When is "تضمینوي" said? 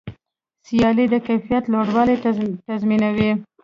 2.67-3.31